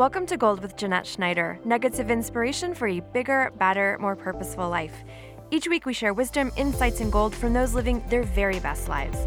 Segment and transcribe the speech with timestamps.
[0.00, 4.66] Welcome to Gold with Jeanette Schneider, nuggets of inspiration for a bigger, better, more purposeful
[4.66, 5.04] life.
[5.50, 9.18] Each week, we share wisdom, insights, and gold from those living their very best lives.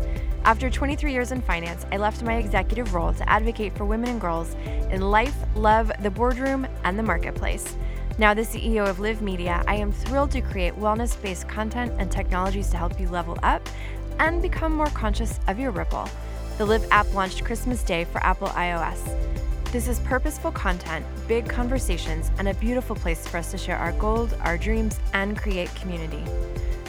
[0.46, 4.20] After 23 years in finance, I left my executive role to advocate for women and
[4.20, 4.56] girls
[4.90, 7.78] in life, love, the boardroom, and the marketplace.
[8.18, 12.12] Now, the CEO of Live Media, I am thrilled to create wellness based content and
[12.12, 13.70] technologies to help you level up
[14.18, 16.10] and become more conscious of your ripple.
[16.58, 19.43] The Live app launched Christmas Day for Apple iOS.
[19.74, 23.92] This is purposeful content, big conversations, and a beautiful place for us to share our
[23.94, 26.24] gold, our dreams, and create community.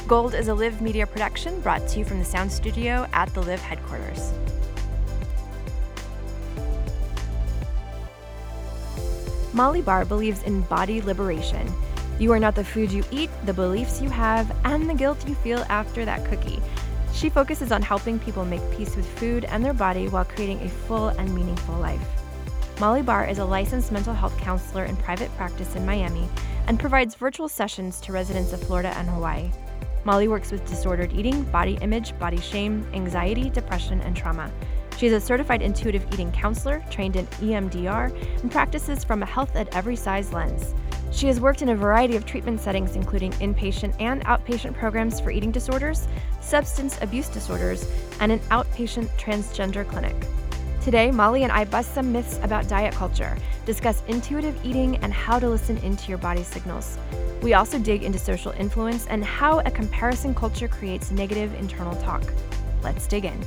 [0.06, 3.40] Gold is a Live Media production brought to you from the sound studio at the
[3.40, 4.34] Live headquarters.
[9.54, 11.72] Molly Bahr believes in body liberation.
[12.18, 15.34] You are not the food you eat, the beliefs you have, and the guilt you
[15.36, 16.60] feel after that cookie.
[17.14, 20.68] She focuses on helping people make peace with food and their body while creating a
[20.68, 22.23] full and meaningful life.
[22.80, 26.28] Molly Bahr is a licensed mental health counselor in private practice in Miami
[26.66, 29.52] and provides virtual sessions to residents of Florida and Hawaii.
[30.02, 34.50] Molly works with disordered eating, body image, body shame, anxiety, depression, and trauma.
[34.98, 39.54] She is a certified intuitive eating counselor, trained in EMDR, and practices from a health
[39.54, 40.74] at every size lens.
[41.12, 45.30] She has worked in a variety of treatment settings, including inpatient and outpatient programs for
[45.30, 46.08] eating disorders,
[46.40, 47.88] substance abuse disorders,
[48.18, 50.16] and an outpatient transgender clinic.
[50.84, 55.38] Today, Molly and I bust some myths about diet culture, discuss intuitive eating and how
[55.38, 56.98] to listen into your body signals.
[57.40, 62.22] We also dig into social influence and how a comparison culture creates negative internal talk.
[62.82, 63.46] Let's dig in.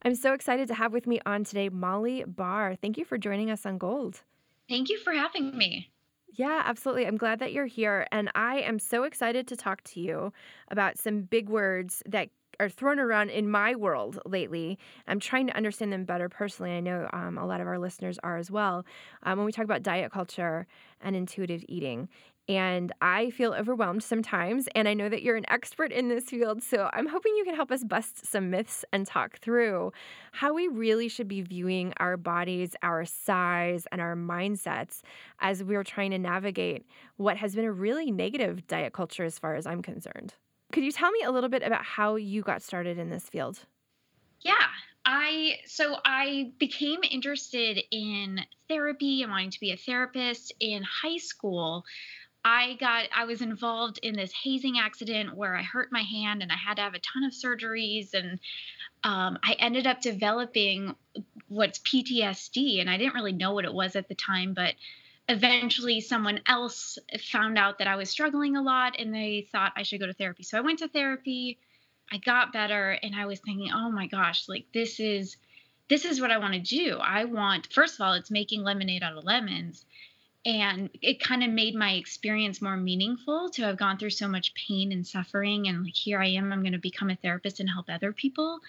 [0.00, 2.76] I'm so excited to have with me on today Molly Bahr.
[2.76, 4.22] Thank you for joining us on Gold.
[4.70, 5.90] Thank you for having me.
[6.32, 7.06] Yeah, absolutely.
[7.06, 8.06] I'm glad that you're here.
[8.10, 10.32] And I am so excited to talk to you
[10.70, 14.78] about some big words that are thrown around in my world lately.
[15.06, 16.72] I'm trying to understand them better personally.
[16.72, 18.84] I know um, a lot of our listeners are as well.
[19.22, 20.66] Um, when we talk about diet culture
[21.00, 22.08] and intuitive eating,
[22.48, 24.68] and I feel overwhelmed sometimes.
[24.74, 26.62] And I know that you're an expert in this field.
[26.62, 29.92] So I'm hoping you can help us bust some myths and talk through
[30.32, 35.00] how we really should be viewing our bodies, our size, and our mindsets
[35.40, 36.84] as we're trying to navigate
[37.16, 40.34] what has been a really negative diet culture as far as I'm concerned.
[40.74, 43.60] Could you tell me a little bit about how you got started in this field?
[44.40, 44.66] Yeah,
[45.04, 51.18] I so I became interested in therapy and wanting to be a therapist in high
[51.18, 51.84] school.
[52.44, 56.50] I got I was involved in this hazing accident where I hurt my hand and
[56.50, 58.40] I had to have a ton of surgeries and
[59.04, 60.96] um, I ended up developing
[61.46, 64.74] what's PTSD and I didn't really know what it was at the time, but
[65.28, 66.98] eventually someone else
[67.30, 70.12] found out that I was struggling a lot and they thought I should go to
[70.12, 70.42] therapy.
[70.42, 71.58] So I went to therapy.
[72.12, 75.36] I got better and I was thinking, "Oh my gosh, like this is
[75.88, 76.98] this is what I want to do.
[76.98, 79.86] I want first of all, it's making lemonade out of lemons."
[80.46, 84.52] And it kind of made my experience more meaningful to have gone through so much
[84.52, 87.70] pain and suffering and like here I am, I'm going to become a therapist and
[87.70, 88.60] help other people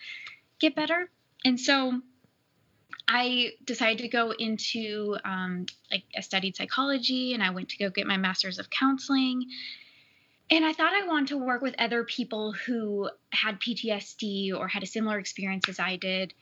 [0.60, 1.10] get better.
[1.44, 2.02] And so
[3.08, 7.90] I decided to go into um, like I studied psychology and I went to go
[7.90, 9.46] get my master's of counseling.
[10.50, 14.84] And I thought I wanted to work with other people who had PTSD or had
[14.84, 16.34] a similar experience as I did.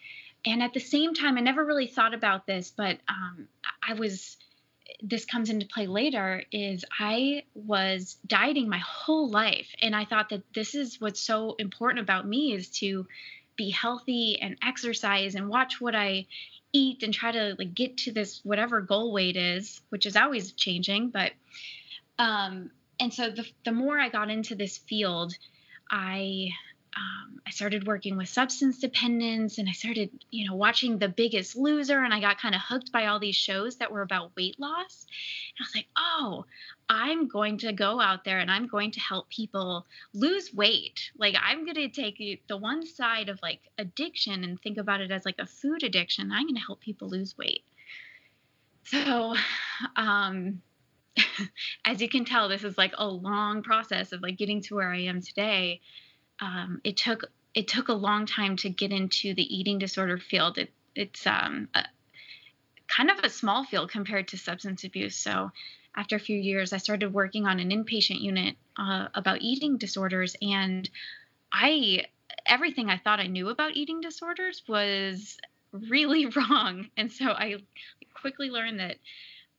[0.45, 3.47] And at the same time, I never really thought about this, but um,
[3.87, 4.35] I was,
[5.01, 9.73] this comes into play later, is I was dieting my whole life.
[9.81, 13.07] And I thought that this is what's so important about me is to
[13.55, 16.27] be healthy and exercise and watch what I
[16.71, 20.53] eat and try to like get to this whatever goal weight is, which is always
[20.53, 21.09] changing.
[21.09, 21.31] But
[22.19, 25.33] um, and so the the more I got into this field,
[25.89, 26.49] I
[26.95, 31.55] um, I started working with substance dependence and I started, you know, watching The Biggest
[31.55, 34.59] Loser and I got kind of hooked by all these shows that were about weight
[34.59, 35.05] loss.
[35.57, 36.45] And I was like, oh,
[36.89, 41.11] I'm going to go out there and I'm going to help people lose weight.
[41.17, 45.11] Like, I'm going to take the one side of like addiction and think about it
[45.11, 46.31] as like a food addiction.
[46.31, 47.63] I'm going to help people lose weight.
[48.83, 49.35] So,
[49.95, 50.61] um,
[51.85, 54.91] as you can tell, this is like a long process of like getting to where
[54.91, 55.81] I am today
[56.39, 60.57] um, it took it took a long time to get into the eating disorder field.
[60.57, 61.83] It, it's um, a,
[62.87, 65.15] kind of a small field compared to substance abuse.
[65.15, 65.51] So
[65.95, 70.35] after a few years, I started working on an inpatient unit uh, about eating disorders,
[70.41, 70.89] and
[71.51, 72.05] I
[72.45, 75.37] everything I thought I knew about eating disorders was
[75.71, 76.89] really wrong.
[76.97, 77.57] And so I
[78.13, 78.97] quickly learned that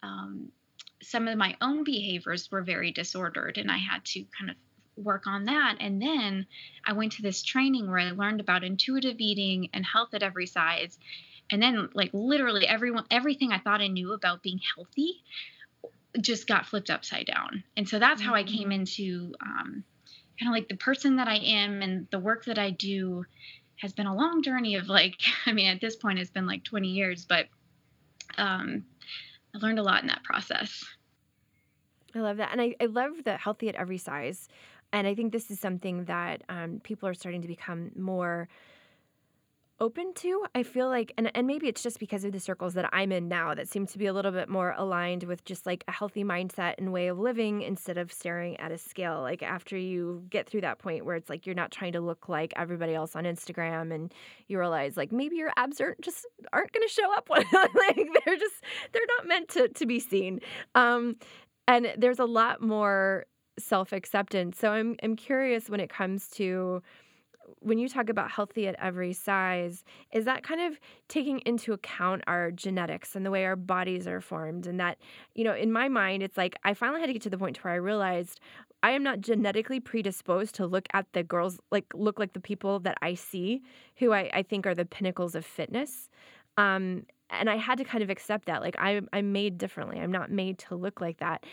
[0.03, 0.51] um,
[1.03, 4.57] some of my own behaviors were very disordered, and I had to kind of
[4.97, 5.77] work on that.
[5.81, 6.47] And then
[6.85, 10.47] I went to this training where I learned about intuitive eating and health at every
[10.47, 10.99] size.
[11.51, 15.23] And then like literally everyone everything I thought I knew about being healthy
[16.21, 17.65] just got flipped upside down.
[17.77, 18.73] And so that's how I came mm-hmm.
[18.73, 19.85] into um,
[20.39, 23.25] kind of like the person that I am and the work that I do
[23.77, 26.65] has been a long journey of like, I mean, at this point, it's been like
[26.65, 27.47] 20 years, but
[28.39, 28.85] um,
[29.55, 30.85] I learned a lot in that process.
[32.15, 32.53] I love that.
[32.53, 34.49] And I, I love the healthy at every size.
[34.95, 38.49] And I think this is something that um, people are starting to become more
[39.81, 40.47] open to.
[40.55, 43.27] I feel like, and, and maybe it's just because of the circles that I'm in
[43.27, 46.23] now that seem to be a little bit more aligned with just like a healthy
[46.23, 49.21] mindset and way of living instead of staring at a scale.
[49.21, 52.29] Like after you get through that point where it's like you're not trying to look
[52.29, 54.15] like everybody else on Instagram and
[54.47, 58.37] you realize like maybe your abs aren't just aren't going to show up like they're
[58.37, 58.63] just
[58.93, 60.39] they're not meant to to be seen.
[60.77, 61.17] Um
[61.67, 63.27] and there's a lot more
[63.59, 64.59] self-acceptance.
[64.59, 66.83] So I'm I'm curious when it comes to
[67.61, 70.79] when you talk about healthy at every size, is that kind of
[71.09, 74.67] taking into account our genetics and the way our bodies are formed?
[74.67, 74.99] And that,
[75.35, 77.63] you know, in my mind, it's like I finally had to get to the point
[77.63, 78.41] where I realized
[78.83, 82.81] I am not genetically predisposed to look at the girls, like look like the people
[82.81, 83.63] that I see
[83.97, 86.11] who I, I think are the pinnacles of fitness.
[86.57, 88.61] Um, and I had to kind of accept that.
[88.61, 89.99] Like I, I'm made differently.
[89.99, 91.45] I'm not made to look like that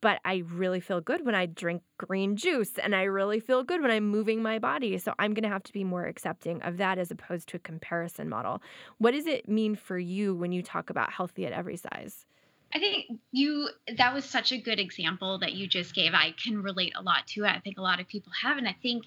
[0.00, 3.80] but I really feel good when I drink green juice and I really feel good
[3.80, 4.98] when I'm moving my body.
[4.98, 7.60] So I'm going to have to be more accepting of that as opposed to a
[7.60, 8.62] comparison model.
[8.98, 12.26] What does it mean for you when you talk about healthy at every size?
[12.74, 16.12] I think you that was such a good example that you just gave.
[16.14, 17.48] I can relate a lot to it.
[17.48, 19.04] I think a lot of people have and I think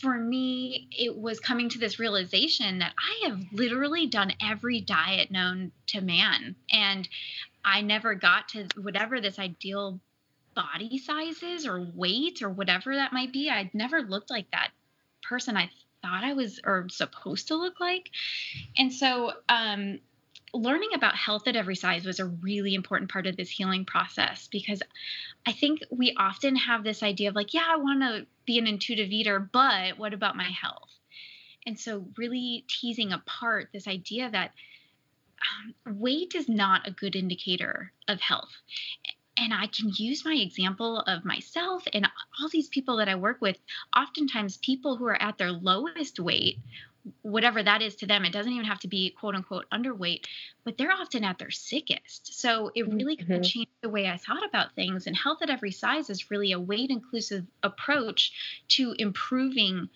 [0.00, 5.30] for me, it was coming to this realization that I have literally done every diet
[5.30, 6.54] known to man.
[6.70, 7.08] And
[7.64, 10.00] I never got to whatever this ideal
[10.54, 13.50] body size is or weight or whatever that might be.
[13.50, 14.70] I'd never looked like that
[15.22, 15.70] person I
[16.02, 18.10] thought I was or supposed to look like.
[18.76, 20.00] And so, um,
[20.52, 24.48] learning about health at every size was a really important part of this healing process
[24.50, 24.82] because
[25.46, 28.66] I think we often have this idea of like, yeah, I want to be an
[28.66, 30.90] intuitive eater, but what about my health?
[31.66, 34.52] And so, really teasing apart this idea that
[35.40, 38.50] um, weight is not a good indicator of health.
[39.36, 42.06] And I can use my example of myself and
[42.40, 43.58] all these people that I work with.
[43.96, 46.58] Oftentimes, people who are at their lowest weight,
[47.22, 50.26] whatever that is to them, it doesn't even have to be quote unquote underweight,
[50.64, 52.38] but they're often at their sickest.
[52.38, 53.28] So it really mm-hmm.
[53.28, 55.06] kind of changed the way I thought about things.
[55.06, 58.32] And health at every size is really a weight inclusive approach
[58.70, 59.88] to improving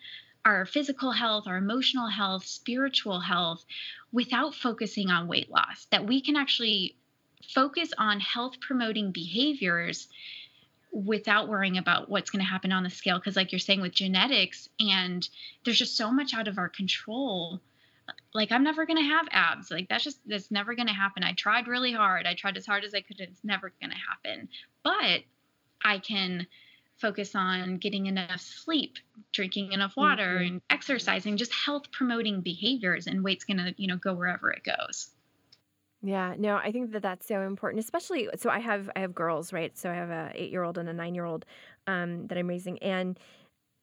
[0.44, 3.64] our physical health, our emotional health, spiritual health
[4.12, 6.96] without focusing on weight loss, that we can actually
[7.52, 10.08] focus on health promoting behaviors
[10.92, 13.18] without worrying about what's going to happen on the scale.
[13.18, 15.28] Because like you're saying with genetics and
[15.64, 17.60] there's just so much out of our control.
[18.32, 19.70] Like i'm never going to have abs.
[19.70, 21.24] Like that's just that's never going to happen.
[21.24, 22.26] I tried really hard.
[22.26, 24.48] I tried as hard as i could it's never going to happen.
[24.82, 25.22] But
[25.82, 26.46] i can
[26.96, 28.98] focus on getting enough sleep,
[29.32, 30.54] drinking enough water, mm-hmm.
[30.54, 34.62] and exercising, just health promoting behaviors, and weight's going to, you know, go wherever it
[34.64, 35.10] goes.
[36.02, 38.28] Yeah, no, I think that that's so important, especially.
[38.36, 39.76] So I have I have girls, right?
[39.76, 41.46] So I have a eight year old and a nine year old
[41.86, 43.18] um, that I'm raising, and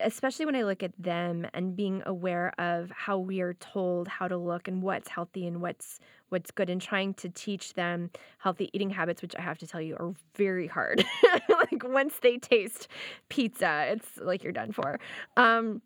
[0.03, 4.27] especially when I look at them and being aware of how we are told how
[4.27, 8.69] to look and what's healthy and what's what's good and trying to teach them healthy
[8.73, 11.05] eating habits which I have to tell you are very hard.
[11.49, 12.87] like once they taste
[13.29, 14.99] pizza, it's like you're done for.
[15.37, 15.81] Um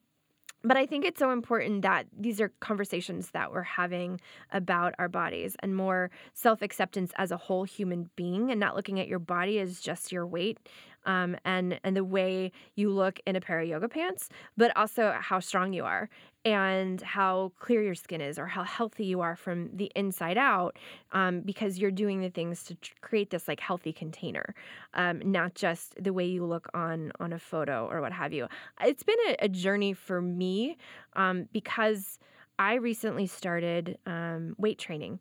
[0.66, 4.20] but I think it's so important that these are conversations that we're having
[4.52, 9.00] about our bodies and more self acceptance as a whole human being and not looking
[9.00, 10.58] at your body as just your weight
[11.06, 15.16] um, and and the way you look in a pair of yoga pants, but also
[15.20, 16.10] how strong you are
[16.46, 20.78] and how clear your skin is or how healthy you are from the inside out
[21.12, 24.54] um, because you're doing the things to tr- create this like healthy container
[24.94, 28.48] um, not just the way you look on on a photo or what have you.
[28.82, 30.78] It's been a, a journey for me
[31.16, 32.20] um, because
[32.58, 35.20] i recently started um, weight training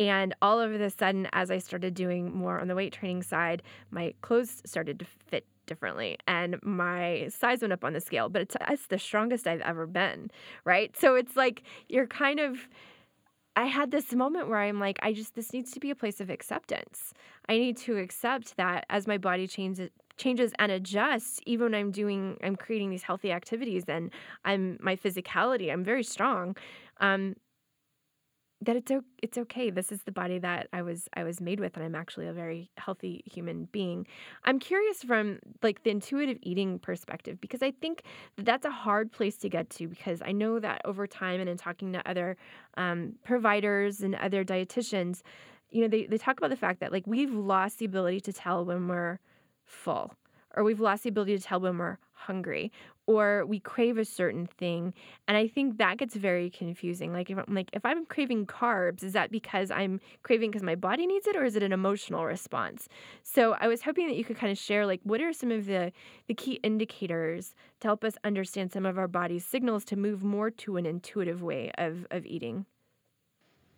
[0.00, 3.62] and all of a sudden, as I started doing more on the weight training side,
[3.90, 8.30] my clothes started to fit differently and my size went up on the scale.
[8.30, 10.30] But it's, it's the strongest I've ever been,
[10.64, 10.96] right?
[10.96, 12.68] So it's like you're kind of.
[13.56, 16.20] I had this moment where I'm like, I just, this needs to be a place
[16.20, 17.12] of acceptance.
[17.48, 21.90] I need to accept that as my body changes, changes and adjusts even when i'm
[21.90, 24.10] doing i'm creating these healthy activities and
[24.44, 26.54] i'm my physicality i'm very strong
[27.00, 27.34] um,
[28.62, 29.70] that it's it's okay.
[29.70, 32.32] This is the body that I was I was made with and I'm actually a
[32.32, 34.06] very healthy human being.
[34.44, 38.02] I'm curious from like the intuitive eating perspective because I think
[38.36, 41.48] that that's a hard place to get to because I know that over time and
[41.48, 42.36] in talking to other
[42.76, 45.22] um, providers and other dietitians,
[45.70, 48.32] you know, they, they talk about the fact that like we've lost the ability to
[48.32, 49.20] tell when we're
[49.64, 50.14] full
[50.54, 52.70] or we've lost the ability to tell when we're hungry
[53.06, 54.92] or we crave a certain thing
[55.26, 59.02] and i think that gets very confusing like if i'm like if i'm craving carbs
[59.02, 62.24] is that because i'm craving because my body needs it or is it an emotional
[62.24, 62.88] response
[63.22, 65.66] so i was hoping that you could kind of share like what are some of
[65.66, 65.92] the
[66.28, 70.50] the key indicators to help us understand some of our body's signals to move more
[70.50, 72.66] to an intuitive way of of eating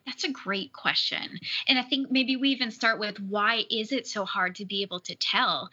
[0.07, 1.39] that's a great question.
[1.69, 4.83] And I think maybe we even start with why is it so hard to be
[4.83, 5.71] able to tell?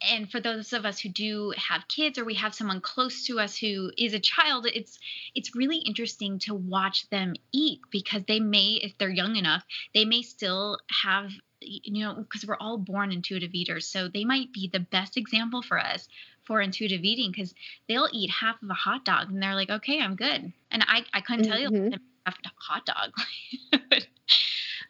[0.00, 3.40] And for those of us who do have kids or we have someone close to
[3.40, 4.98] us who is a child it's
[5.34, 9.64] it's really interesting to watch them eat because they may if they're young enough
[9.94, 14.52] they may still have you know because we're all born intuitive eaters so they might
[14.52, 16.08] be the best example for us
[16.44, 17.54] for intuitive eating because
[17.88, 21.04] they'll eat half of a hot dog and they're like okay i'm good and i
[21.12, 21.50] i couldn't mm-hmm.
[21.50, 21.94] tell you mm-hmm.
[22.26, 23.10] half a hot dog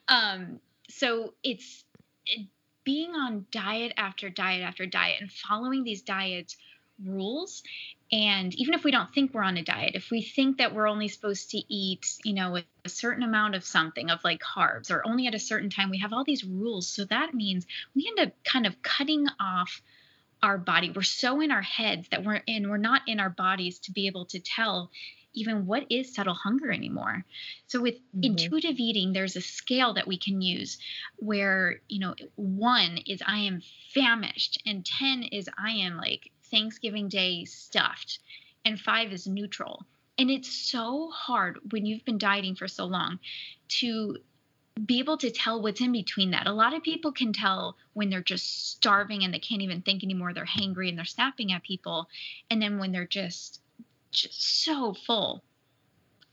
[0.09, 0.61] um
[0.91, 1.85] so it's
[2.27, 2.47] it,
[2.89, 6.57] being on diet after diet after diet and following these diets
[7.05, 7.63] rules
[8.11, 10.89] and even if we don't think we're on a diet if we think that we're
[10.89, 14.91] only supposed to eat you know with a certain amount of something of like carbs
[14.91, 16.89] or only at a certain time we have all these rules.
[16.89, 19.83] So that means we end up kind of cutting off
[20.43, 20.91] our body.
[20.95, 24.07] We're so in our heads that we're in we're not in our bodies to be
[24.07, 24.91] able to tell
[25.39, 27.25] even what is subtle hunger anymore.
[27.67, 28.25] So with mm-hmm.
[28.25, 30.79] intuitive eating, there's a scale that we can use
[31.17, 33.63] where, you know, one is I am
[33.95, 38.19] famished, and 10 is I am like Thanksgiving Day stuffed,
[38.65, 39.87] and five is neutral.
[40.19, 43.21] And it's so hard when you've been dieting for so long
[43.69, 44.19] to
[44.85, 46.47] be able to tell what's in between that.
[46.47, 50.03] A lot of people can tell when they're just starving and they can't even think
[50.03, 50.33] anymore.
[50.33, 52.09] They're hangry and they're snapping at people.
[52.51, 53.61] And then when they're just
[54.11, 55.43] just so full.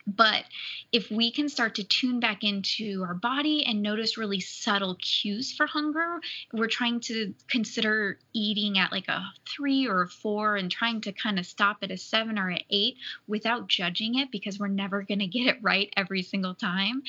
[0.07, 0.43] But
[0.91, 5.51] if we can start to tune back into our body and notice really subtle cues
[5.51, 6.19] for hunger,
[6.53, 11.11] we're trying to consider eating at like a three or a four and trying to
[11.11, 15.01] kind of stop at a seven or an eight without judging it because we're never
[15.01, 17.01] going to get it right every single time.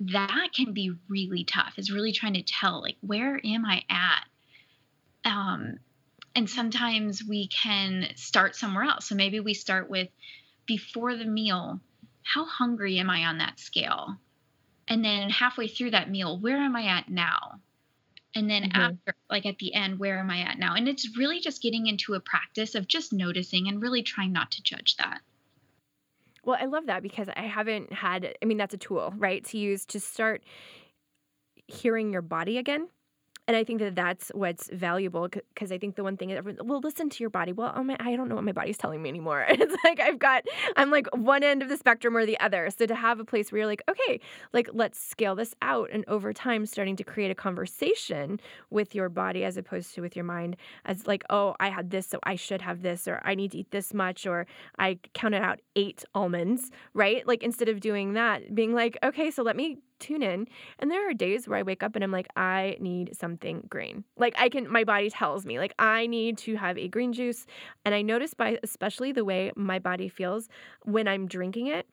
[0.00, 4.24] That can be really tough, is really trying to tell, like, where am I at?
[5.26, 5.78] Um,
[6.34, 9.08] and sometimes we can start somewhere else.
[9.08, 10.08] So maybe we start with
[10.66, 11.80] before the meal,
[12.22, 14.16] how hungry am I on that scale?
[14.86, 17.60] And then halfway through that meal, where am I at now?
[18.34, 18.80] And then mm-hmm.
[18.80, 20.74] after, like at the end, where am I at now?
[20.74, 24.52] And it's really just getting into a practice of just noticing and really trying not
[24.52, 25.20] to judge that.
[26.44, 29.44] Well, I love that because I haven't had, I mean, that's a tool, right?
[29.46, 30.42] To use to start
[31.66, 32.88] hearing your body again
[33.46, 36.80] and I think that that's what's valuable because I think the one thing is, well,
[36.80, 37.52] listen to your body.
[37.52, 39.44] Well, oh my, I don't know what my body's telling me anymore.
[39.48, 40.44] it's like I've got,
[40.76, 42.68] I'm like one end of the spectrum or the other.
[42.76, 44.20] So to have a place where you're like, okay,
[44.52, 49.08] like let's scale this out, and over time, starting to create a conversation with your
[49.08, 52.36] body as opposed to with your mind, as like, oh, I had this, so I
[52.36, 54.46] should have this, or I need to eat this much, or
[54.78, 57.26] I counted out eight almonds, right?
[57.26, 60.48] Like instead of doing that, being like, okay, so let me tune in.
[60.78, 64.04] And there are days where I wake up and I'm like, I need something green.
[64.16, 67.46] Like I can, my body tells me, like, I need to have a green juice.
[67.84, 70.48] And I notice by especially the way my body feels
[70.84, 71.86] when I'm drinking it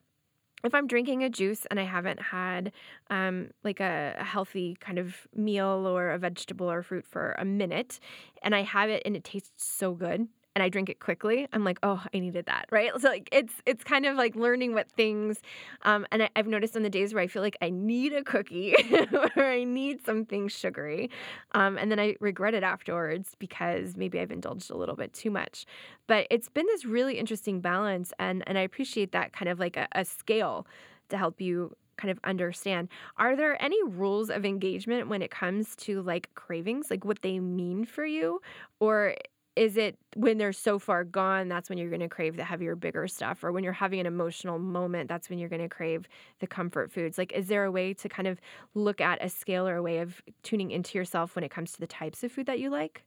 [0.64, 2.72] if I'm drinking a juice and I haven't had
[3.10, 8.00] um, like a, healthy kind of meal or a vegetable or fruit for a minute,
[8.42, 11.62] and I have it and it tastes so good, and I drink it quickly, I'm
[11.62, 12.90] like, oh, I needed that, right?
[12.98, 15.40] So like it's it's kind of like learning what things,
[15.82, 18.24] um, and I, have noticed on the days where I feel like I need a
[18.24, 18.74] cookie
[19.36, 21.10] or I need something sugary,
[21.52, 25.30] um, and then I regret it afterwards because maybe I've indulged a little bit too
[25.30, 25.64] much.
[26.08, 29.76] But it's been this really interesting balance, and and I appreciate that kind of like
[29.76, 30.66] a, a scale
[31.10, 32.88] to help you kind of understand.
[33.16, 37.38] Are there any rules of engagement when it comes to like cravings, like what they
[37.38, 38.40] mean for you?
[38.80, 39.14] Or
[39.58, 42.76] is it when they're so far gone that's when you're going to crave the heavier
[42.76, 46.08] bigger stuff or when you're having an emotional moment that's when you're going to crave
[46.38, 47.18] the comfort foods?
[47.18, 48.40] Like is there a way to kind of
[48.74, 51.80] look at a scale or a way of tuning into yourself when it comes to
[51.80, 53.02] the types of food that you like?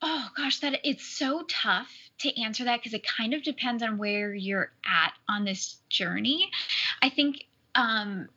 [0.00, 3.98] Oh gosh that it's so tough to answer that because it kind of depends on
[3.98, 6.50] where you're at on this journey.
[7.02, 8.28] I think um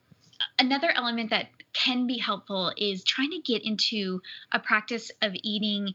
[0.60, 5.94] another element that can be helpful is trying to get into a practice of eating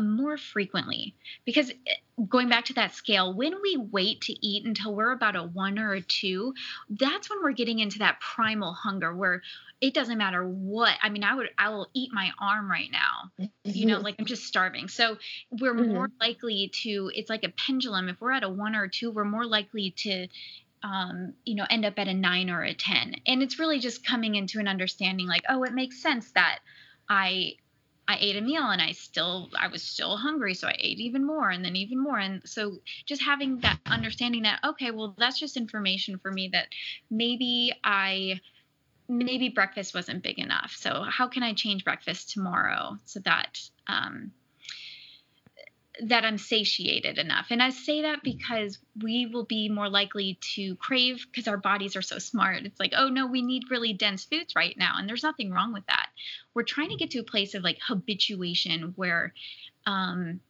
[0.00, 1.14] more frequently
[1.44, 1.94] because eh,
[2.28, 5.78] going back to that scale when we wait to eat until we're about a 1
[5.78, 6.52] or a 2
[6.90, 9.40] that's when we're getting into that primal hunger where
[9.80, 13.30] it doesn't matter what i mean i would i will eat my arm right now
[13.40, 13.48] mm-hmm.
[13.64, 15.16] you know like i'm just starving so
[15.50, 15.94] we're mm-hmm.
[15.94, 19.10] more likely to it's like a pendulum if we're at a 1 or a 2
[19.10, 20.28] we're more likely to
[20.84, 23.16] um, you know, end up at a nine or a 10.
[23.26, 26.60] And it's really just coming into an understanding like, oh, it makes sense that
[27.08, 27.56] I
[28.08, 31.26] I ate a meal and I still I was still hungry so I ate even
[31.26, 35.38] more and then even more and so just having that understanding that okay well that's
[35.38, 36.68] just information for me that
[37.10, 38.40] maybe I
[39.08, 44.32] maybe breakfast wasn't big enough so how can I change breakfast tomorrow so that um,
[46.00, 47.46] that I'm satiated enough.
[47.50, 51.96] And I say that because we will be more likely to crave because our bodies
[51.96, 52.64] are so smart.
[52.64, 54.94] It's like, oh no, we need really dense foods right now.
[54.96, 56.07] And there's nothing wrong with that.
[56.54, 59.34] We're trying to get to a place of like habituation where
[59.86, 60.40] um,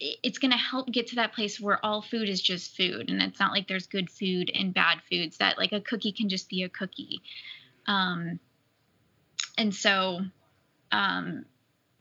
[0.00, 3.10] it's going to help get to that place where all food is just food.
[3.10, 6.28] And it's not like there's good food and bad foods, that like a cookie can
[6.28, 7.22] just be a cookie.
[7.86, 8.38] Um,
[9.56, 10.20] and so,
[10.90, 11.44] um,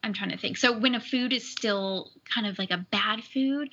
[0.04, 0.58] I'm trying to think.
[0.58, 3.70] So when a food is still kind of like a bad food,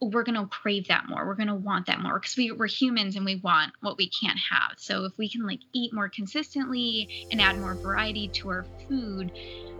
[0.00, 1.26] we're going to crave that more.
[1.26, 4.08] We're going to want that more because we, we're humans and we want what we
[4.08, 4.78] can't have.
[4.78, 9.32] So if we can like eat more consistently and add more variety to our food,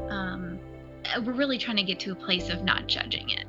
[0.09, 0.59] um,
[1.25, 3.47] we're really trying to get to a place of not judging it.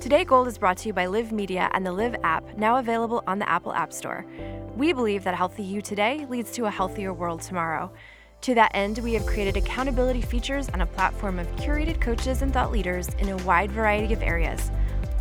[0.00, 3.22] Today Gold is brought to you by Live Media and the Live app, now available
[3.26, 4.24] on the Apple App Store.
[4.76, 7.92] We believe that healthy you today leads to a healthier world tomorrow.
[8.42, 12.50] To that end, we have created accountability features and a platform of curated coaches and
[12.50, 14.70] thought leaders in a wide variety of areas,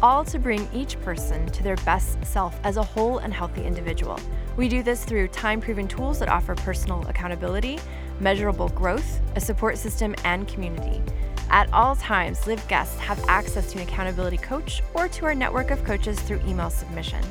[0.02, 4.18] all to bring each person to their best self as a whole and healthy individual.
[4.56, 7.80] We do this through time proven tools that offer personal accountability,
[8.22, 11.02] measurable growth, a support system, and community.
[11.50, 15.72] At all times, Live guests have access to an accountability coach or to our network
[15.72, 17.22] of coaches through email submission.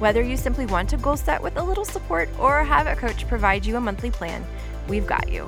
[0.00, 3.28] Whether you simply want to goal set with a little support or have a coach
[3.28, 4.44] provide you a monthly plan,
[4.90, 5.46] we've got you.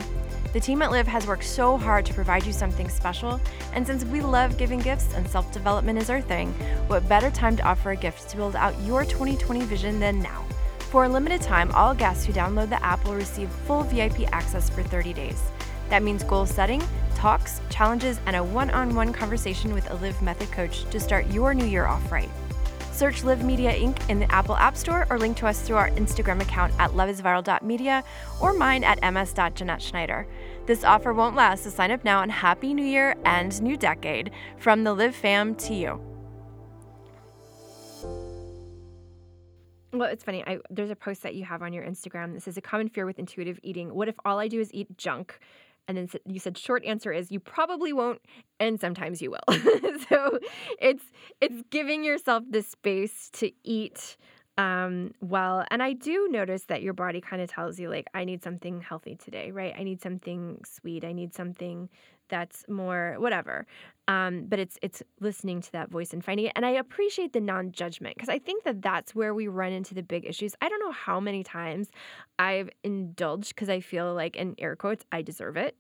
[0.53, 3.41] The team at Live has worked so hard to provide you something special,
[3.73, 6.53] and since we love giving gifts and self development is our thing,
[6.87, 10.45] what better time to offer a gift to build out your 2020 vision than now?
[10.79, 14.69] For a limited time, all guests who download the app will receive full VIP access
[14.69, 15.43] for 30 days.
[15.89, 16.83] That means goal setting,
[17.15, 21.27] talks, challenges, and a one on one conversation with a Live Method coach to start
[21.29, 22.29] your new year off right.
[22.93, 24.09] Search Live Media Inc.
[24.11, 28.05] in the Apple App Store or link to us through our Instagram account at loveisviral.media
[28.41, 30.27] or mine at ms.jeanette Schneider.
[30.67, 34.31] This offer won't last, so sign up now and Happy New Year and New Decade
[34.59, 36.01] from the Live fam to you.
[39.93, 40.43] Well, it's funny.
[40.47, 43.05] I, there's a post that you have on your Instagram This is a common fear
[43.05, 43.95] with intuitive eating.
[43.95, 45.39] What if all I do is eat junk?
[45.89, 48.21] And then you said short answer is you probably won't
[48.61, 49.59] and sometimes you will.
[50.09, 50.39] so
[50.81, 51.05] it's
[51.41, 54.17] it's giving yourself the space to eat
[54.59, 58.23] um well and i do notice that your body kind of tells you like i
[58.23, 61.89] need something healthy today right i need something sweet i need something
[62.33, 63.67] that's more whatever
[64.09, 67.41] um, but it's it's listening to that voice and finding it and i appreciate the
[67.41, 70.57] non-judgment because i think that that's where we run into the big issues.
[70.61, 71.91] I don't know how many times
[72.41, 75.77] i've indulged because i feel like in air quotes i deserve it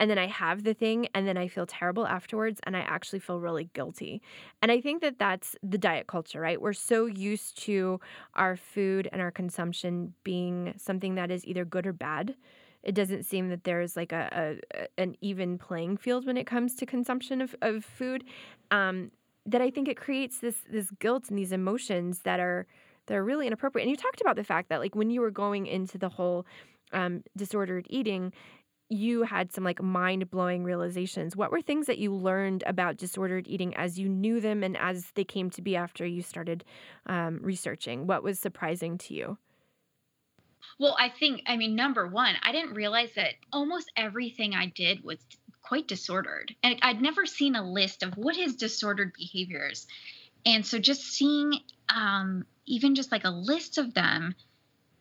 [0.00, 3.18] and then i have the thing and then i feel terrible afterwards and i actually
[3.18, 4.22] feel really guilty
[4.62, 6.60] and i think that that's the diet culture right?
[6.60, 7.98] We're so used to
[8.34, 12.36] our food and our consumption being something that is either good or bad
[12.86, 16.76] it doesn't seem that there's like a, a an even playing field when it comes
[16.76, 18.24] to consumption of, of food.
[18.70, 19.10] Um,
[19.44, 22.66] that I think it creates this this guilt and these emotions that are
[23.06, 23.86] that are really inappropriate.
[23.86, 26.46] And you talked about the fact that like when you were going into the whole
[26.92, 28.32] um, disordered eating,
[28.88, 31.34] you had some like mind blowing realizations.
[31.34, 35.10] What were things that you learned about disordered eating as you knew them and as
[35.16, 36.64] they came to be after you started
[37.06, 38.06] um, researching?
[38.06, 39.38] What was surprising to you?
[40.78, 45.02] Well, I think, I mean, number one, I didn't realize that almost everything I did
[45.02, 45.18] was
[45.62, 46.54] quite disordered.
[46.62, 49.86] And I'd never seen a list of what is disordered behaviors.
[50.44, 54.34] And so just seeing um, even just like a list of them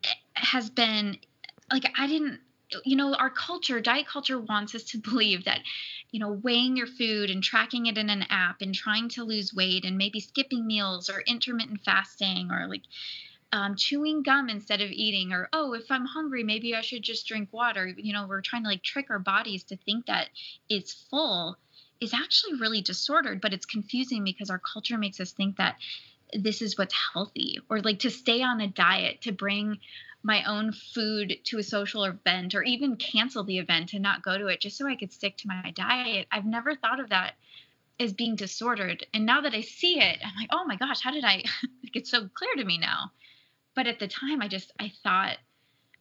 [0.04, 1.18] eh, has been
[1.72, 2.40] like, I didn't,
[2.84, 5.62] you know, our culture, diet culture wants us to believe that,
[6.12, 9.54] you know, weighing your food and tracking it in an app and trying to lose
[9.54, 12.84] weight and maybe skipping meals or intermittent fasting or like,
[13.52, 17.28] um, chewing gum instead of eating or oh if i'm hungry maybe i should just
[17.28, 20.28] drink water you know we're trying to like trick our bodies to think that
[20.70, 21.58] it's full
[22.02, 25.78] is actually really disordered but it's confusing because our culture makes us think that
[26.34, 29.80] this is what's healthy or like to stay on a diet to bring
[30.26, 34.36] my own food to a social event or even cancel the event and not go
[34.36, 36.26] to it just so I could stick to my diet.
[36.32, 37.36] I've never thought of that
[38.00, 39.06] as being disordered.
[39.14, 41.44] And now that I see it, I'm like, oh my gosh, how did I?
[41.94, 43.12] it's so clear to me now.
[43.76, 45.38] But at the time, I just I thought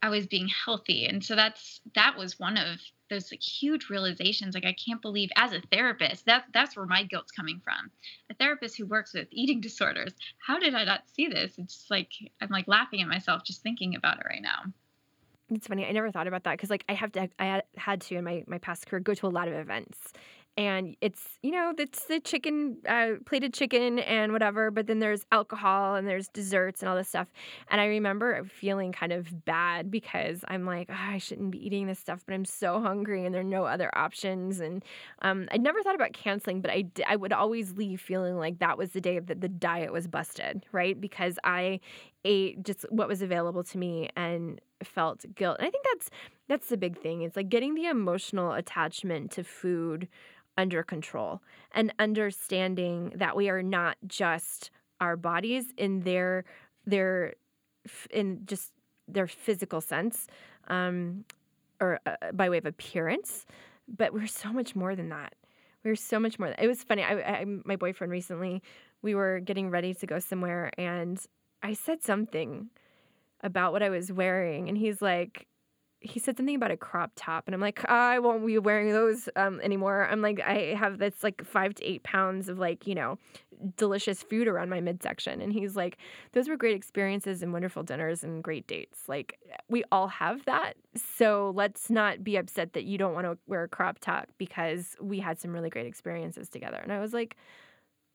[0.03, 2.79] I was being healthy, and so that's that was one of
[3.11, 4.55] those like huge realizations.
[4.55, 7.91] Like I can't believe, as a therapist, that that's where my guilt's coming from.
[8.31, 10.13] A therapist who works with eating disorders.
[10.39, 11.55] How did I not see this?
[11.59, 12.11] It's like
[12.41, 14.73] I'm like laughing at myself just thinking about it right now.
[15.51, 15.87] It's funny.
[15.87, 17.29] I never thought about that because like I have to.
[17.39, 20.13] I had to in my my past career go to a lot of events,
[20.57, 25.25] and it's you know it's the chicken uh, plated chicken and whatever but then there's
[25.33, 27.29] alcohol and there's desserts and all this stuff.
[27.71, 31.87] And i remember feeling kind of bad because i'm like oh, i shouldn't be eating
[31.87, 34.61] this stuff but i'm so hungry and there are no other options.
[34.61, 34.85] And
[35.23, 38.79] um, i never thought about canceling but I, I would always leave feeling like that
[38.79, 41.01] was the day that the diet was busted right?
[41.01, 41.81] Because i
[42.25, 45.57] ate just what was available to me and felt guilt.
[45.59, 46.11] And i think that's
[46.49, 47.23] that's the big thing.
[47.23, 50.09] It's like getting the emotional attachment to food
[50.57, 56.45] under control and understanding that we are not just our bodies in their
[56.87, 57.35] their
[58.11, 58.73] in just
[59.09, 60.27] their physical sense
[60.69, 61.25] um,
[61.81, 63.47] or uh, by way of appearance
[63.89, 65.35] but we're so much more than that.
[65.85, 68.63] We're so much more than it was funny I, I my boyfriend recently
[69.03, 71.21] we were getting ready to go somewhere and
[71.63, 72.71] i said something
[73.43, 75.47] about what i was wearing and he's like
[76.05, 79.29] he said something about a crop top, and I'm like, I won't be wearing those
[79.37, 80.07] um, anymore.
[80.11, 83.19] I'm like, I have this like five to eight pounds of like, you know,
[83.77, 85.41] delicious food around my midsection.
[85.41, 85.97] And he's like,
[86.33, 89.09] those were great experiences and wonderful dinners and great dates.
[89.09, 89.39] Like,
[89.69, 90.75] we all have that.
[91.17, 94.97] So let's not be upset that you don't want to wear a crop top because
[95.01, 96.79] we had some really great experiences together.
[96.83, 97.37] And I was like,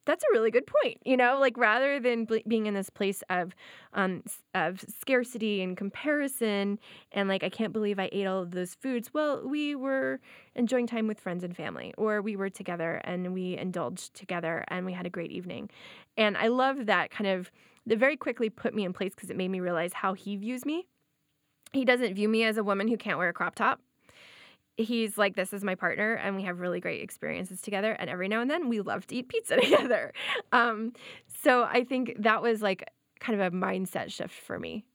[0.10, 0.98] that's a really good point.
[1.06, 3.54] You know, like rather than being in this place of
[3.94, 4.24] um,
[4.56, 6.80] of scarcity and comparison,
[7.12, 9.14] and like I can't believe I ate all of those foods.
[9.14, 10.20] Well, we were
[10.56, 14.86] enjoying time with friends and family, or we were together and we indulged together and
[14.86, 15.70] we had a great evening.
[16.18, 17.52] And I love that kind of
[17.86, 20.66] that very quickly put me in place because it made me realize how he views
[20.66, 20.88] me.
[21.72, 23.80] He doesn't view me as a woman who can't wear a crop top
[24.80, 27.92] he's like, This is my partner, and we have really great experiences together.
[27.92, 30.14] And every now and then we love to eat pizza together.
[30.52, 30.94] Um,
[31.44, 32.90] so I think that was like
[33.20, 34.86] kind of a mindset shift for me.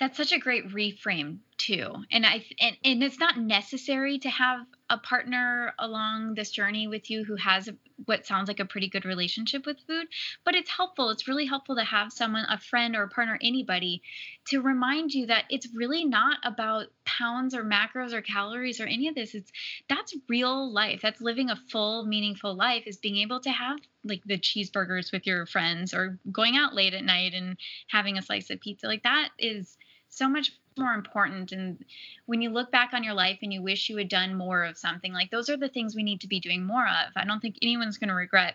[0.00, 1.94] That's such a great reframe too.
[2.10, 7.08] And I and, and it's not necessary to have a partner along this journey with
[7.08, 7.68] you who has
[8.06, 10.06] what sounds like a pretty good relationship with food,
[10.44, 11.10] but it's helpful.
[11.10, 14.02] It's really helpful to have someone, a friend or a partner, anybody,
[14.48, 16.86] to remind you that it's really not about
[17.18, 19.34] pounds or macros or calories or any of this.
[19.34, 19.52] It's
[19.88, 21.00] that's real life.
[21.02, 25.26] That's living a full, meaningful life is being able to have like the cheeseburgers with
[25.26, 27.56] your friends or going out late at night and
[27.88, 28.86] having a slice of pizza.
[28.86, 29.76] Like that is
[30.08, 31.84] so much more important and
[32.26, 34.78] when you look back on your life and you wish you had done more of
[34.78, 37.40] something like those are the things we need to be doing more of i don't
[37.40, 38.54] think anyone's going to regret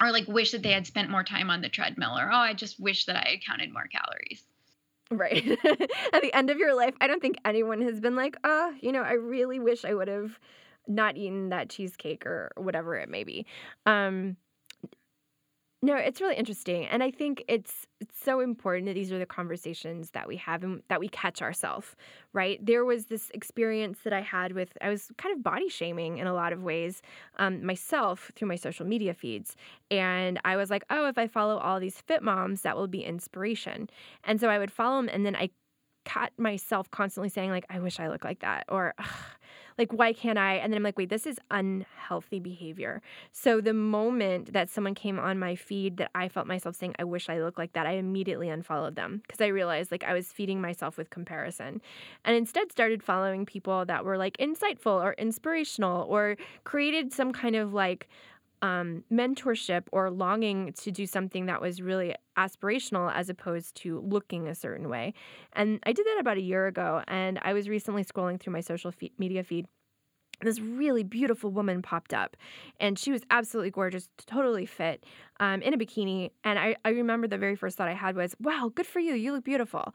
[0.00, 2.54] or like wish that they had spent more time on the treadmill or oh i
[2.54, 4.44] just wish that i had counted more calories
[5.18, 5.46] right.
[6.12, 8.92] At the end of your life i don't think anyone has been like oh you
[8.92, 10.38] know i really wish i would have
[10.88, 13.46] not eaten that cheesecake or whatever it may be.
[13.86, 14.36] Um
[15.84, 16.86] no, it's really interesting.
[16.86, 20.62] And I think it's it's so important that these are the conversations that we have
[20.62, 21.96] and that we catch ourselves,
[22.32, 22.64] right?
[22.64, 26.28] There was this experience that I had with I was kind of body shaming in
[26.28, 27.02] a lot of ways
[27.38, 29.56] um, myself through my social media feeds.
[29.90, 33.02] And I was like, oh, if I follow all these fit moms, that will be
[33.02, 33.90] inspiration.
[34.22, 35.50] And so I would follow them and then I
[36.04, 38.92] caught myself constantly saying like i wish i looked like that or
[39.78, 40.54] like why can't i?
[40.54, 43.02] And then i'm like wait this is unhealthy behavior.
[43.32, 47.04] So the moment that someone came on my feed that i felt myself saying i
[47.04, 50.32] wish i looked like that i immediately unfollowed them because i realized like i was
[50.32, 51.80] feeding myself with comparison
[52.24, 57.56] and instead started following people that were like insightful or inspirational or created some kind
[57.56, 58.08] of like
[58.62, 64.48] um, mentorship or longing to do something that was really aspirational as opposed to looking
[64.48, 65.12] a certain way.
[65.52, 68.60] And I did that about a year ago, and I was recently scrolling through my
[68.60, 69.66] social fe- media feed.
[70.40, 72.36] This really beautiful woman popped up,
[72.80, 75.04] and she was absolutely gorgeous, totally fit,
[75.38, 76.30] um, in a bikini.
[76.42, 79.14] And I, I remember the very first thought I had was, wow, good for you.
[79.14, 79.94] You look beautiful.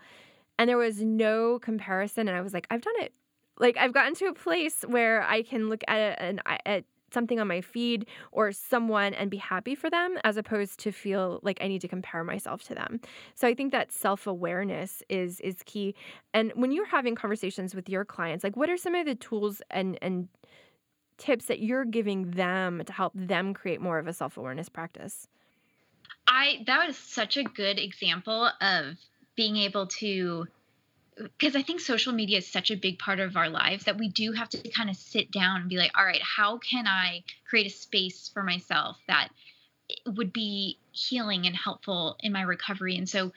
[0.59, 2.27] And there was no comparison.
[2.27, 3.13] And I was like, I've done it
[3.59, 7.47] like I've gotten to a place where I can look at and at something on
[7.47, 11.67] my feed or someone and be happy for them as opposed to feel like I
[11.67, 12.99] need to compare myself to them.
[13.35, 15.95] So I think that self-awareness is is key.
[16.33, 19.61] And when you're having conversations with your clients, like what are some of the tools
[19.69, 20.27] and and
[21.17, 25.27] tips that you're giving them to help them create more of a self-awareness practice?
[26.27, 28.97] I that was such a good example of
[29.35, 30.47] being able to
[31.17, 34.09] because I think social media is such a big part of our lives that we
[34.09, 37.23] do have to kind of sit down and be like, all right, how can I
[37.49, 39.29] create a space for myself that
[40.05, 42.97] would be healing and helpful in my recovery?
[42.97, 43.31] And so,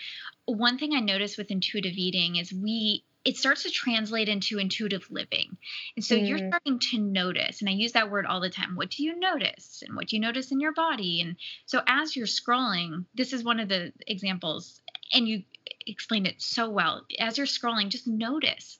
[0.44, 5.06] one thing I noticed with intuitive eating is we it starts to translate into intuitive
[5.10, 5.58] living.
[5.94, 6.26] And so mm.
[6.26, 8.76] you're starting to notice, and I use that word all the time.
[8.76, 9.82] What do you notice?
[9.86, 11.20] And what do you notice in your body?
[11.20, 14.80] And so as you're scrolling, this is one of the examples,
[15.12, 15.42] and you
[15.86, 17.04] explained it so well.
[17.18, 18.78] As you're scrolling, just notice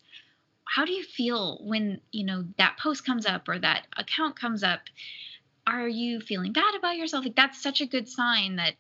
[0.64, 4.62] how do you feel when you know that post comes up or that account comes
[4.62, 4.80] up
[5.66, 8.74] are you feeling bad about yourself like that's such a good sign that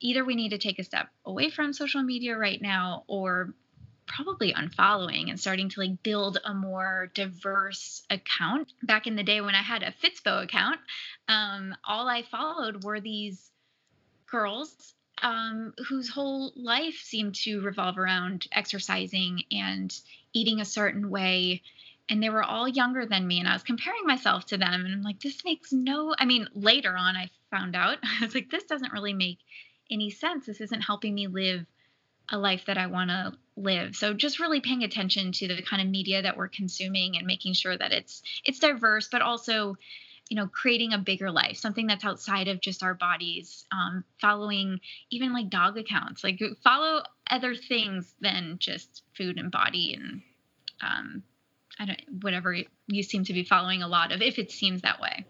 [0.00, 3.54] either we need to take a step away from social media right now or
[4.06, 8.72] probably unfollowing and starting to like build a more diverse account.
[8.82, 10.80] Back in the day when I had a Fitspo account,
[11.28, 13.50] um, all I followed were these
[14.26, 19.94] girls um, whose whole life seemed to revolve around exercising and
[20.32, 21.62] eating a certain way.
[22.10, 24.72] And they were all younger than me, and I was comparing myself to them.
[24.72, 28.34] And I'm like, this makes no, I mean, later on, I found out, I was
[28.34, 29.38] like, this doesn't really make
[29.90, 30.46] any sense.
[30.46, 31.66] This isn't helping me live
[32.30, 33.96] a life that I want to live.
[33.96, 37.54] So just really paying attention to the kind of media that we're consuming and making
[37.54, 39.76] sure that it's it's diverse, but also
[40.28, 44.80] you know creating a bigger life something that's outside of just our bodies um, following
[45.10, 50.22] even like dog accounts like follow other things than just food and body and
[50.82, 51.22] um,
[51.78, 55.00] i don't whatever you seem to be following a lot of if it seems that
[55.00, 55.24] way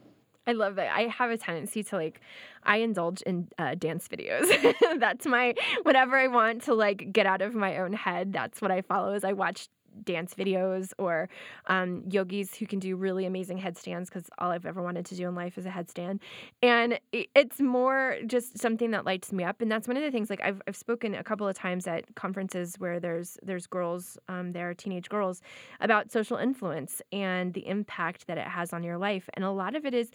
[0.47, 0.91] I love that.
[0.91, 2.23] I have a tendency to like,
[2.63, 4.49] I indulge in uh, dance videos.
[4.99, 8.33] that's my whatever I want to like get out of my own head.
[8.33, 9.13] That's what I follow.
[9.13, 9.69] Is I watch
[10.05, 11.29] dance videos or
[11.67, 15.29] um, yogis who can do really amazing headstands because all I've ever wanted to do
[15.29, 16.21] in life is a headstand.
[16.63, 19.61] And it's more just something that lights me up.
[19.61, 22.15] And that's one of the things like I've, I've spoken a couple of times at
[22.15, 25.43] conferences where there's there's girls um, there, are teenage girls,
[25.81, 29.29] about social influence and the impact that it has on your life.
[29.35, 30.11] And a lot of it is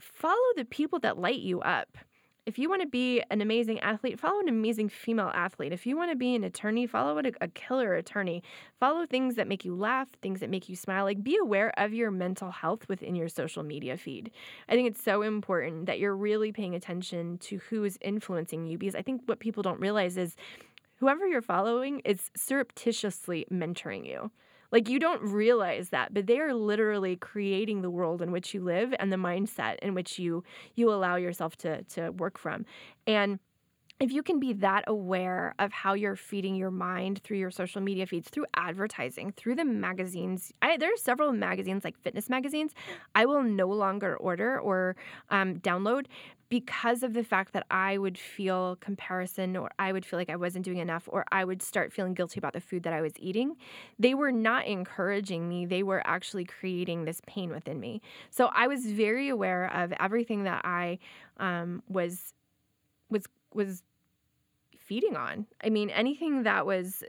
[0.00, 1.96] follow the people that light you up
[2.44, 5.72] if you want to be an amazing athlete, follow an amazing female athlete.
[5.72, 8.42] If you want to be an attorney, follow a, killer attorney.
[8.80, 11.04] Follow things that make you laugh, things that make you smile.
[11.04, 14.32] Like be aware of your mental health within your social media feed.
[14.68, 18.76] I think it's so important that you're really paying attention to who is influencing you
[18.76, 20.34] because I think what people don't realize is
[20.96, 24.32] whoever you're following is surreptitiously mentoring you.
[24.72, 28.62] Like you don't realize that, but they are literally creating the world in which you
[28.62, 30.42] live and the mindset in which you
[30.74, 32.64] you allow yourself to to work from.
[33.06, 33.38] And
[34.02, 37.80] if you can be that aware of how you're feeding your mind through your social
[37.80, 42.74] media feeds, through advertising, through the magazines, I, there are several magazines like fitness magazines
[43.14, 44.96] I will no longer order or
[45.30, 46.06] um, download
[46.48, 50.36] because of the fact that I would feel comparison or I would feel like I
[50.36, 53.12] wasn't doing enough or I would start feeling guilty about the food that I was
[53.18, 53.56] eating,
[54.00, 55.64] they were not encouraging me.
[55.64, 58.02] They were actually creating this pain within me.
[58.30, 60.98] So I was very aware of everything that I
[61.38, 62.34] um, was
[63.08, 63.82] was was
[64.82, 65.46] feeding on.
[65.62, 67.02] I mean, anything that was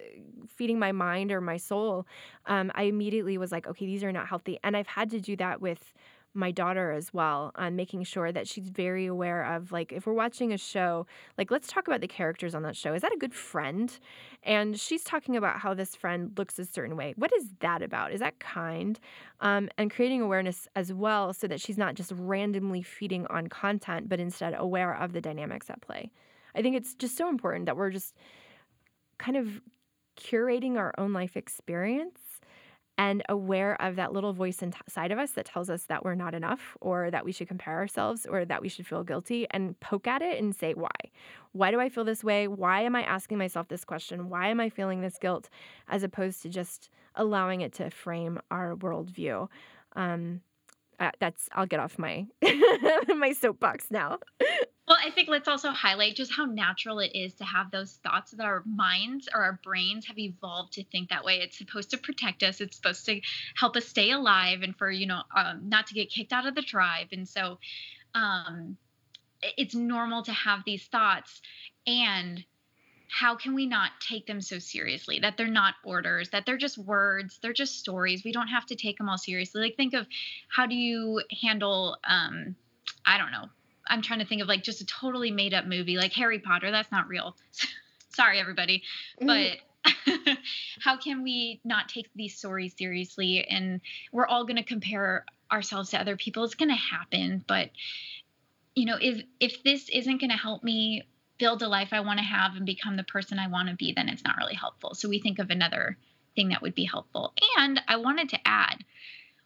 [0.47, 2.05] feeding my mind or my soul,
[2.45, 4.59] um, I immediately was like, okay, these are not healthy.
[4.63, 5.93] And I've had to do that with
[6.33, 10.13] my daughter as well on making sure that she's very aware of like if we're
[10.13, 11.05] watching a show
[11.38, 12.93] like let's talk about the characters on that show.
[12.93, 13.97] Is that a good friend?
[14.41, 17.13] And she's talking about how this friend looks a certain way.
[17.17, 18.12] What is that about?
[18.12, 18.99] Is that kind?
[19.41, 24.09] Um, and creating awareness as well so that she's not just randomly feeding on content
[24.09, 26.12] but instead aware of the dynamics at play
[26.55, 28.15] i think it's just so important that we're just
[29.17, 29.61] kind of
[30.17, 32.19] curating our own life experience
[32.97, 36.35] and aware of that little voice inside of us that tells us that we're not
[36.35, 40.07] enough or that we should compare ourselves or that we should feel guilty and poke
[40.07, 40.91] at it and say, why?
[41.53, 42.47] Why do I feel this way?
[42.47, 44.29] Why am I asking myself this question?
[44.29, 45.49] Why am I feeling this guilt?
[45.87, 49.47] As opposed to just allowing it to frame our worldview.
[49.95, 50.41] Um,
[50.99, 52.27] uh, that's I'll get off my
[53.15, 54.19] my soapbox now.
[54.87, 58.31] Well, I think let's also highlight just how natural it is to have those thoughts
[58.31, 61.37] that our minds or our brains have evolved to think that way.
[61.37, 62.59] It's supposed to protect us.
[62.59, 63.21] It's supposed to
[63.55, 66.55] help us stay alive and for you know um, not to get kicked out of
[66.55, 67.07] the tribe.
[67.13, 67.59] And so,
[68.13, 68.77] um,
[69.57, 71.41] it's normal to have these thoughts.
[71.87, 72.43] And
[73.07, 75.19] how can we not take them so seriously?
[75.19, 76.29] That they're not orders.
[76.31, 77.39] That they're just words.
[77.41, 78.25] They're just stories.
[78.25, 79.61] We don't have to take them all seriously.
[79.61, 80.07] Like think of
[80.49, 82.57] how do you handle um,
[83.05, 83.47] I don't know
[83.87, 86.71] I'm trying to think of like just a totally made up movie like Harry Potter.
[86.71, 87.35] That's not real.
[88.09, 88.83] Sorry, everybody.
[89.21, 89.27] Mm.
[89.27, 89.57] But
[90.79, 93.45] how can we not take these stories seriously?
[93.49, 96.43] And we're all going to compare ourselves to other people.
[96.43, 97.43] It's going to happen.
[97.47, 97.71] But,
[98.75, 101.03] you know, if, if this isn't going to help me
[101.37, 103.93] build a life I want to have and become the person I want to be,
[103.93, 104.93] then it's not really helpful.
[104.93, 105.97] So we think of another
[106.35, 107.33] thing that would be helpful.
[107.57, 108.83] And I wanted to add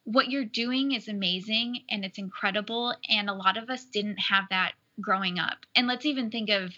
[0.07, 2.95] what you're doing is amazing and it's incredible.
[3.09, 5.57] And a lot of us didn't have that growing up.
[5.75, 6.71] And let's even think of,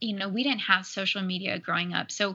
[0.00, 2.10] you know, we didn't have social media growing up.
[2.10, 2.34] So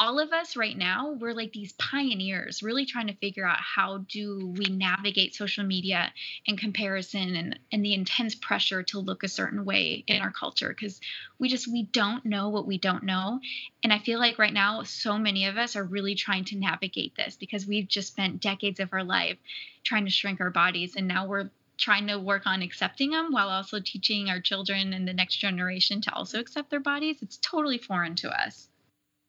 [0.00, 3.98] all of us right now we're like these pioneers really trying to figure out how
[4.08, 6.12] do we navigate social media
[6.46, 10.68] and comparison and, and the intense pressure to look a certain way in our culture
[10.68, 11.00] because
[11.38, 13.40] we just we don't know what we don't know.
[13.82, 17.16] And i feel like right now so many of us are really trying to navigate
[17.16, 19.38] this because we've just spent decades of our life
[19.82, 23.48] trying to shrink our bodies and now we're trying to work on accepting them while
[23.48, 27.18] also teaching our children and the next generation to also accept their bodies.
[27.22, 28.68] It's totally foreign to us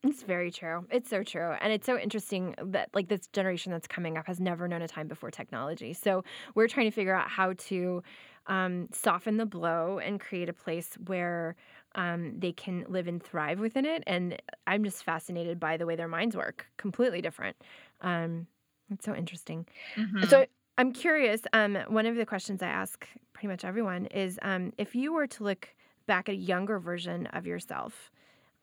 [0.04, 0.86] it's very true.
[0.92, 1.56] It's so true.
[1.60, 4.88] And it's so interesting that like this generation that's coming up has never known a
[4.88, 5.94] time before technology.
[5.94, 6.24] So
[6.56, 8.02] we're trying to figure out how to
[8.48, 11.56] um, soften the blow and create a place where
[11.96, 14.04] um, they can live and thrive within it.
[14.08, 16.68] And I'm just fascinated by the way their minds work.
[16.78, 17.58] Completely different.
[18.02, 18.48] Um,
[18.90, 19.66] it's so interesting.
[19.96, 20.24] Mm-hmm.
[20.26, 20.46] So
[20.78, 21.42] I'm curious.
[21.52, 25.28] Um, one of the questions I ask pretty much everyone is um, if you were
[25.28, 25.68] to look
[26.08, 28.12] back at a younger version of yourself,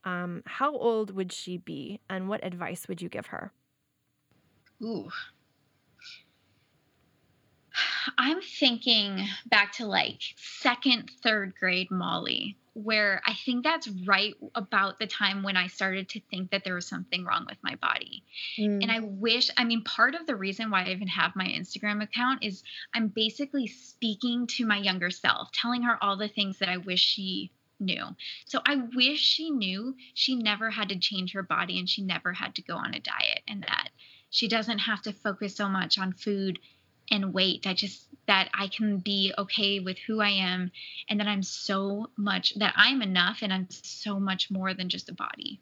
[0.07, 3.53] um, how old would she be, and what advice would you give her?
[4.83, 5.11] Ooh.
[8.17, 14.99] I'm thinking back to like second, third grade Molly, where I think that's right about
[14.99, 18.23] the time when I started to think that there was something wrong with my body.
[18.59, 18.83] Mm.
[18.83, 22.03] And I wish, I mean, part of the reason why I even have my Instagram
[22.03, 22.63] account is
[22.95, 27.01] I'm basically speaking to my younger self, telling her all the things that I wish
[27.01, 28.05] she knew.
[28.47, 32.33] So I wish she knew she never had to change her body and she never
[32.33, 33.91] had to go on a diet and that
[34.31, 36.59] she doesn't have to focus so much on food
[37.11, 37.67] and weight.
[37.67, 40.73] I just that I can be okay with who I am
[41.09, 45.09] and that I'm so much that I'm enough and I'm so much more than just
[45.09, 45.61] a body.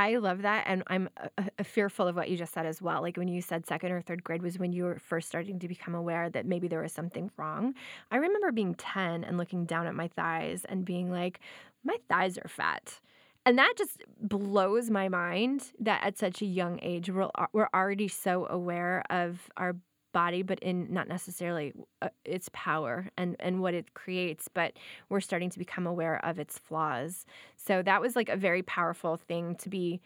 [0.00, 0.64] I love that.
[0.66, 3.02] And I'm uh, uh, fearful of what you just said as well.
[3.02, 5.68] Like when you said second or third grade was when you were first starting to
[5.68, 7.74] become aware that maybe there was something wrong.
[8.10, 11.40] I remember being 10 and looking down at my thighs and being like,
[11.84, 12.98] my thighs are fat.
[13.44, 18.08] And that just blows my mind that at such a young age, we're, we're already
[18.08, 19.76] so aware of our
[20.12, 24.72] body, but in not necessarily uh, its power and, and what it creates, but
[25.08, 27.26] we're starting to become aware of its flaws.
[27.56, 30.00] So that was like a very powerful thing to be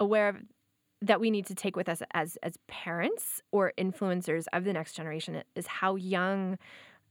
[0.00, 0.36] aware of
[1.00, 4.94] that we need to take with us as as parents or influencers of the next
[4.94, 6.58] generation is how young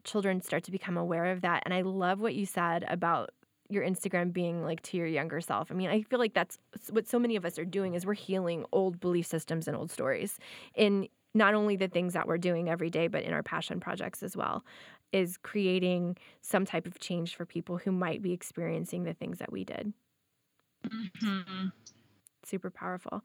[0.03, 1.63] children start to become aware of that.
[1.65, 3.31] And I love what you said about
[3.69, 5.71] your Instagram being like to your younger self.
[5.71, 6.57] I mean, I feel like that's
[6.89, 9.91] what so many of us are doing is we're healing old belief systems and old
[9.91, 10.39] stories
[10.75, 14.23] in not only the things that we're doing every day, but in our passion projects
[14.23, 14.65] as well,
[15.13, 19.51] is creating some type of change for people who might be experiencing the things that
[19.51, 19.93] we did.
[20.85, 21.67] Mm-hmm.
[22.43, 23.23] Super powerful.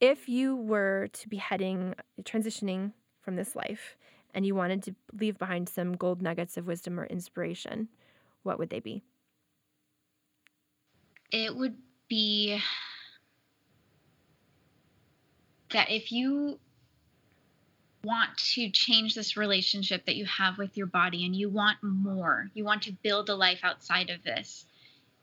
[0.00, 3.96] If you were to be heading, transitioning from this life,
[4.34, 7.88] and you wanted to leave behind some gold nuggets of wisdom or inspiration,
[8.42, 9.02] what would they be?
[11.30, 11.76] It would
[12.08, 12.60] be
[15.72, 16.58] that if you
[18.04, 22.50] want to change this relationship that you have with your body and you want more,
[22.54, 24.66] you want to build a life outside of this,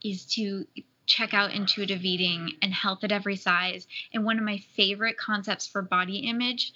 [0.03, 0.65] is to
[1.05, 3.87] check out intuitive eating and health at every size.
[4.13, 6.71] And one of my favorite concepts for body image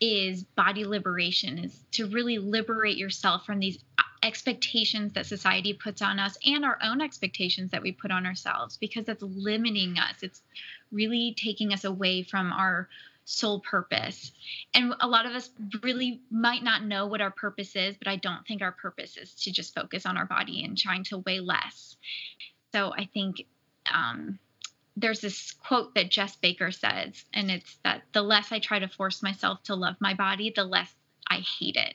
[0.00, 3.78] is body liberation, is to really liberate yourself from these
[4.22, 8.76] expectations that society puts on us and our own expectations that we put on ourselves
[8.76, 10.22] because that's limiting us.
[10.22, 10.42] It's
[10.92, 12.88] really taking us away from our
[13.30, 14.32] sole purpose.
[14.74, 15.50] And a lot of us
[15.82, 19.34] really might not know what our purpose is, but I don't think our purpose is
[19.36, 21.96] to just focus on our body and trying to weigh less.
[22.72, 23.46] So I think
[23.92, 24.38] um,
[24.96, 28.88] there's this quote that Jes Baker says, and it's that the less I try to
[28.88, 30.92] force myself to love my body, the less
[31.28, 31.94] I hate it.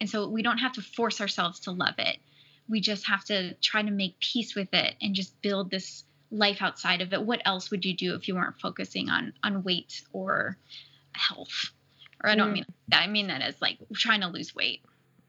[0.00, 2.16] And so we don't have to force ourselves to love it.
[2.68, 6.58] We just have to try to make peace with it and just build this life
[6.60, 10.02] outside of it what else would you do if you weren't focusing on on weight
[10.12, 10.56] or
[11.12, 11.70] health
[12.22, 12.54] or i don't mm.
[12.54, 14.82] mean that i mean that as like trying to lose weight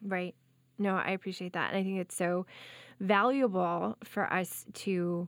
[0.06, 0.36] right
[0.78, 2.46] no i appreciate that and i think it's so
[3.00, 5.28] valuable for us to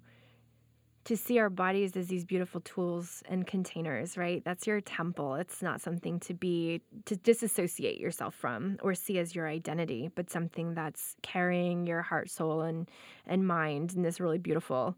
[1.05, 4.43] to see our bodies as these beautiful tools and containers, right?
[4.45, 5.35] That's your temple.
[5.35, 10.29] It's not something to be to disassociate yourself from or see as your identity, but
[10.29, 12.89] something that's carrying your heart, soul, and
[13.27, 14.95] and mind in this really beautiful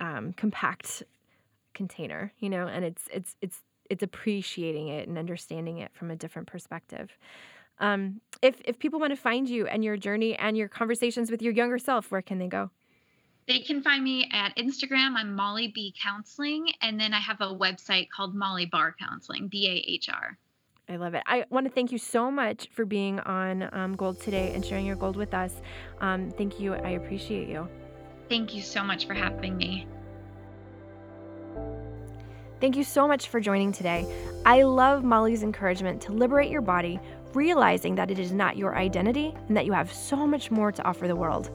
[0.00, 1.02] um, compact
[1.74, 6.16] container, you know, and it's it's it's it's appreciating it and understanding it from a
[6.16, 7.16] different perspective.
[7.78, 11.42] Um, if if people want to find you and your journey and your conversations with
[11.42, 12.70] your younger self, where can they go?
[13.48, 15.14] They can find me at Instagram.
[15.16, 16.68] I'm Molly B Counseling.
[16.80, 20.38] And then I have a website called Molly Bahr Counseling, B A H R.
[20.88, 21.22] I love it.
[21.26, 24.84] I want to thank you so much for being on um, Gold today and sharing
[24.84, 25.54] your gold with us.
[26.00, 26.74] Um, thank you.
[26.74, 27.68] I appreciate you.
[28.28, 29.86] Thank you so much for having me.
[32.60, 34.06] Thank you so much for joining today.
[34.46, 37.00] I love Molly's encouragement to liberate your body,
[37.34, 40.84] realizing that it is not your identity and that you have so much more to
[40.84, 41.50] offer the world.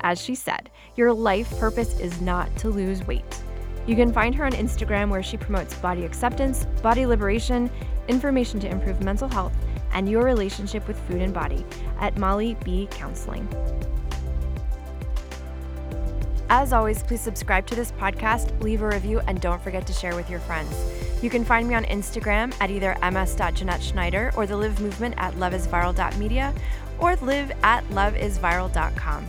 [0.00, 3.40] As she said, your life purpose is not to lose weight.
[3.86, 7.70] You can find her on Instagram where she promotes body acceptance, body liberation,
[8.08, 9.54] information to improve mental health,
[9.92, 11.64] and your relationship with food and body
[12.00, 13.48] at Molly B Counseling.
[16.50, 20.16] As always, please subscribe to this podcast, leave a review, and don't forget to share
[20.16, 20.74] with your friends.
[21.22, 26.54] You can find me on Instagram at either ms.jeanette or the Live Movement at loveisviral.media
[26.98, 29.26] or live at loveisviral.com.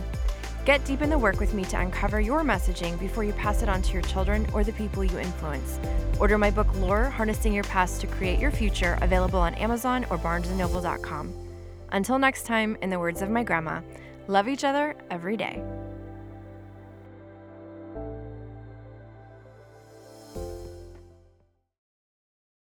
[0.64, 3.68] Get deep in the work with me to uncover your messaging before you pass it
[3.68, 5.80] on to your children or the people you influence.
[6.20, 10.18] Order my book Lore, Harnessing Your Past to Create Your Future, available on Amazon or
[10.18, 11.32] barnesandnoble.com.
[11.92, 13.80] Until next time, in the words of my grandma,
[14.28, 15.62] love each other every day.